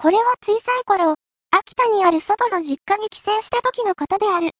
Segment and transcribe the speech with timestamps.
[0.00, 1.16] これは小さい頃、
[1.50, 4.50] 秋田にある祖母の実家に帰省した時のことである。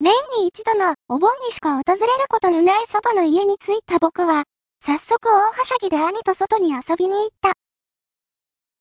[0.00, 4.42] 年に一度のお盆にしか訪れることのない祖母の家に着いた僕は、
[4.84, 7.52] 早速大はしゃぎで兄と外に遊びに行った。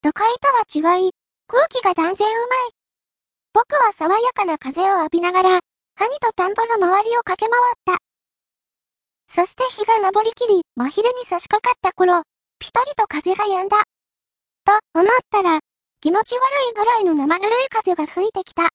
[0.02, 1.12] 都会とは違い、
[1.46, 2.72] 空気が断然うまい。
[3.54, 8.04] 僕は爽やかな風を浴びながら、兄と田んぼの周りを駆け回った。
[9.32, 12.24] そして日が昇りきり、真昼に差し掛かった頃、
[12.58, 13.84] ピタリと風が止んだ。
[14.68, 15.60] と思ったら、
[16.02, 18.68] 気持ち悪いぐらいの生ぬるい風が吹いてきた。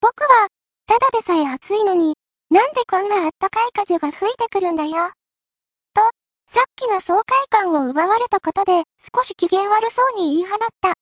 [0.00, 0.48] 僕は、
[0.86, 2.14] ただでさえ暑いのに、
[2.50, 5.12] なんでこんなあったかい風が吹いてくるんだよ。
[5.94, 6.02] と、
[6.48, 8.82] さっきの爽快感を奪われたことで
[9.14, 10.94] 少し機嫌悪そうに言い放った。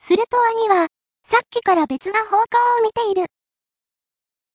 [0.00, 0.88] すると兄は、
[1.24, 3.26] さっきから別の方向を見ている。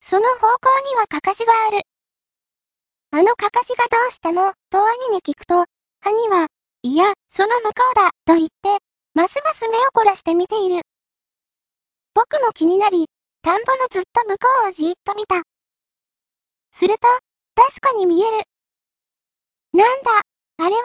[0.01, 1.83] その方向にはかかしがある。
[3.11, 4.51] あのかかしがどうしたの？
[4.69, 5.63] と兄に聞くと、
[6.05, 6.47] 兄は、
[6.83, 8.79] いや、その向こうだ、と言って、
[9.13, 10.81] ますます目を凝らして見ている。
[12.15, 13.05] 僕も気になり、
[13.43, 15.43] 田んぼのずっと向こうをじーっと見た。
[16.71, 17.07] すると、
[17.53, 18.41] 確かに見える。
[19.71, 20.09] なんだ、
[20.65, 20.81] あれは？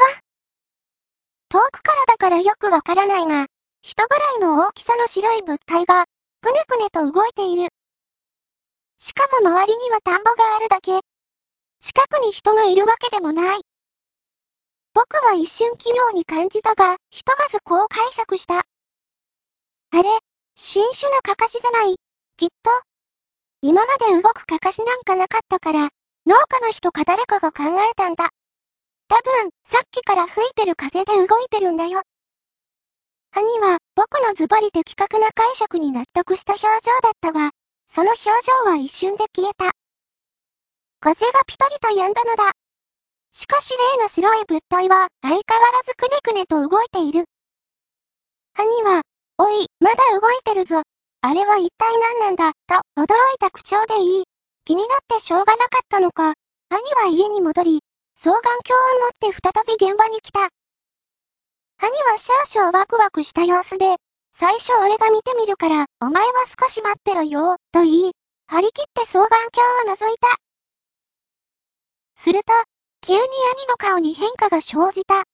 [1.48, 3.46] 遠くからだからよくわからないが、
[3.80, 6.04] 人ぐらいの大きさの白い物体が、
[6.42, 7.70] くねくねと動いている。
[8.98, 11.00] しかも周りには田んぼがあるだけ。
[11.80, 13.61] 近くに人がいるわけでもない。
[14.94, 18.58] 僕は一瞬奇妙に感じたが、ひとまずこう解釈した。
[18.58, 20.08] あれ、
[20.54, 21.96] 新種のカカシじゃない。
[22.36, 22.70] きっと。
[23.62, 25.88] 今まで動くカカシなんかなかったから、
[26.26, 28.30] 農家の人か誰かが考えたんだ。
[29.08, 32.02] 多分、さっきから吹いてる風で動いてるんだよ。
[33.34, 37.50] 兄は、僕のズバリ的確な解釈に納得した表情だったが、
[37.86, 39.72] その表情は一瞬で消えた。
[41.00, 42.61] 風がピタリと止んだのだ。
[43.34, 47.24] しかし例の白い物体は相変わらずくねくねと動いている。
[48.54, 49.00] 兄は、
[49.38, 50.82] おい、まだ動いてるぞ。
[51.22, 54.24] あれは一体何なんだ、と驚いた口調で言い、
[54.66, 56.34] 気になってしょうがなかったのか、
[56.68, 57.80] 兄は家に戻り、
[58.18, 60.50] 双眼鏡を持って再び現場に来た。
[61.80, 63.96] 兄は少々ワクワクした様子で、
[64.34, 68.12] 最初俺が見てみるから、お前は少し待ってろよ、と言い、
[68.46, 70.36] 張り切って双眼鏡を覗いた。
[72.14, 72.52] すると、
[73.04, 73.26] 急に兄
[73.68, 75.24] の顔に変化が生じた。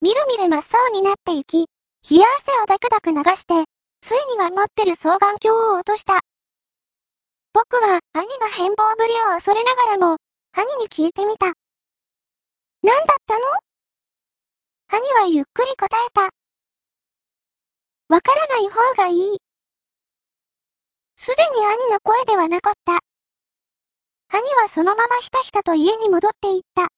[0.00, 1.66] みるみる真っ青になっていき、
[2.10, 6.18] 冷や汗をダクダク流して、ついには持ってる双眼鏡を落とした。
[7.52, 10.16] 僕は兄の変貌ぶりを恐れながらも、
[10.52, 11.52] 兄に聞いてみた。
[12.82, 13.44] 何だったの？
[14.88, 16.22] 兄はゆっくり答えた。
[18.08, 19.38] わからない方がいい。
[21.14, 22.98] すでに兄の声ではなかった。
[24.32, 26.88] 兄はそのままひたひたと家に戻っていった。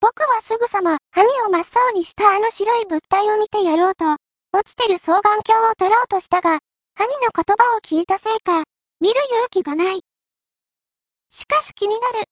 [0.00, 4.16] 僕はすぐさま、兄を真っ青にしたあの白い物体を見てやろうと、
[4.52, 6.58] 落ちてる双眼鏡を取ろうとしたが、
[6.98, 8.64] 兄の言葉を聞いたせいか、
[9.00, 10.00] 見る勇気がない。
[11.28, 12.24] しかし気になる。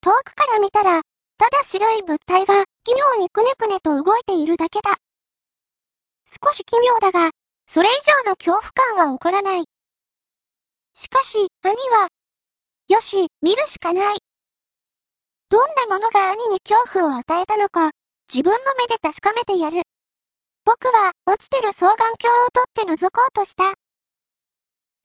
[0.00, 1.02] 遠くから見たら、
[1.38, 4.96] ただ白い物体が奇妙にくねくねと動いているだけだ。
[6.44, 7.30] 少し奇妙だが、
[7.68, 7.92] それ以
[8.24, 9.64] 上の恐怖感は起こらない。
[10.94, 12.07] しかし、兄は、
[12.88, 14.16] よし、見るしかない。
[15.50, 17.90] どんなものが兄に恐怖を与えたのか、
[18.32, 19.82] 自分の目で確かめてやる。
[20.64, 22.16] 僕は、落ちてる双眼鏡を
[22.50, 23.74] 取って覗こうとした。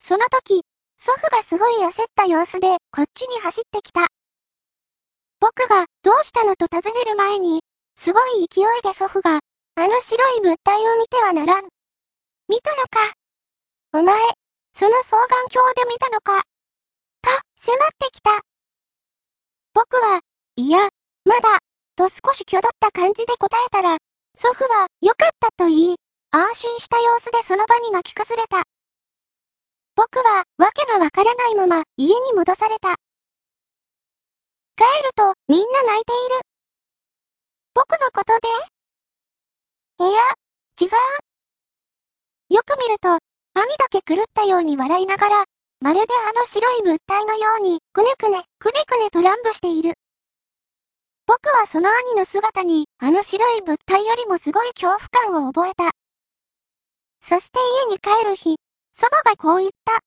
[0.02, 0.62] その時、
[0.96, 4.06] 祖父がすごい焦った様子で、こっちに走ってきた。
[5.38, 7.60] 僕が、どうしたのと尋ねる前に、
[7.96, 9.40] すごい勢いで祖父が、
[9.76, 11.68] あの白い物体を見てはならん。
[12.48, 13.12] 見たのか。
[13.92, 14.16] お前、
[14.72, 16.53] その双眼鏡で見たのか。
[17.64, 18.42] 迫ってきた。
[19.72, 20.20] 僕は、
[20.56, 20.90] いや、
[21.24, 21.60] まだ、
[21.96, 23.96] と少し挙動った感じで答えたら、
[24.36, 25.96] 祖父は、よかったと言い、
[26.30, 28.64] 安心した様子でその場に泣き崩れた。
[29.96, 32.96] 僕は、わけのわからないまま、家に戻された。
[34.76, 36.40] 帰ると、みんな泣いている。
[37.72, 40.04] 僕のことで？
[40.04, 40.20] いや、
[40.82, 42.54] 違う。
[42.54, 43.08] よく見ると、
[43.54, 45.44] 兄だけ狂ったように笑いながら、
[45.84, 49.92] まるであの白い物体のように、くねくね、くねくねと乱舞している。
[51.26, 55.90] 僕はその兄の姿に、あの白い物体よりもすごい恐怖感を覚えた。
[57.20, 58.56] そして家に帰る日、
[58.94, 60.00] 祖母がこう言った。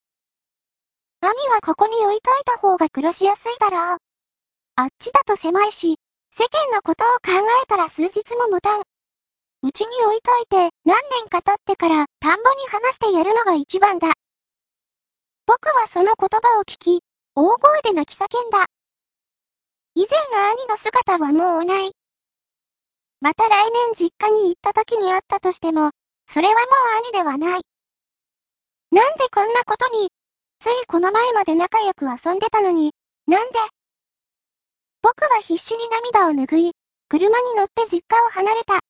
[1.21, 3.97] 兄はここに置いといた方が暮らしやすいだろう。
[4.77, 5.97] あっちだと狭いし、
[6.31, 8.81] 世間のことを考えたら数日も持たん。
[8.81, 14.16] うちに置いといて何年か経ってから田んぼに話してやるのが一番だ。
[15.47, 16.99] 僕はその言葉を聞き、
[17.33, 18.65] 大声で泣き叫んだ。
[19.95, 21.93] 以前の兄の姿はもうない。
[23.21, 25.91] また来年実家に行った時に会ったとしても、
[26.29, 26.63] それはもう
[27.05, 27.61] 兄ではない。
[28.91, 30.09] なんでこんなことに、
[30.59, 32.91] ついこの前まで仲良く遊んでたのに、
[33.25, 33.57] なんで？
[35.01, 36.71] 僕は必死に涙を拭い、
[37.07, 38.81] 車に乗って実家を離れた。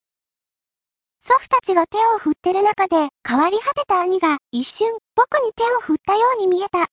[1.27, 6.87] 祖父たちが手を振ってる中で変わり果てた兄が一瞬僕に手を振ったように見えた。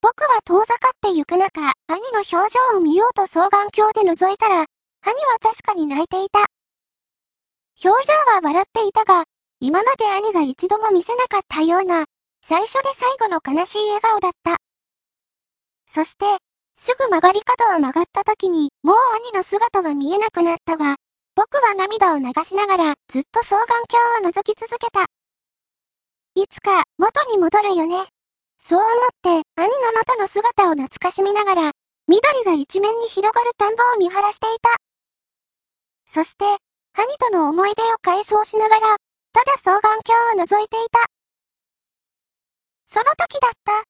[0.00, 6.46] 僕は遠ざかって行く中、兄の表情を見ようと双眼鏡で覗いたら、兄は確かに泣いていた。
[7.84, 9.24] 表情は笑っていたが、
[9.58, 12.04] 今まで兄が一度も見せなかったような、
[12.46, 14.58] 最初で最後の悲しい笑顔だった。
[15.88, 16.26] そして、
[16.74, 18.96] すぐ曲がり角を曲がった時に、もう
[19.26, 20.94] 兄の姿は見えなくなったが、
[21.34, 25.06] 僕は涙を流しながら、ずっと双眼鏡を覗き続けた。
[26.34, 28.06] いつか、元に戻るよね。
[28.58, 31.70] そう思って、兄の元の姿を懐かしみながら、
[32.08, 34.76] 緑が一面に広がる田んぼを見晴らしていた。
[36.06, 36.44] そして、
[36.94, 38.96] 兄との思い出を回想しながら、
[39.32, 41.04] ただ双眼鏡を覗いていた。
[42.84, 43.84] その時だった。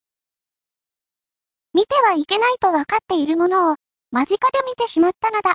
[1.72, 3.76] 見てはいけないと分かっているものを、
[4.10, 5.54] 間近で見てしまったのだ。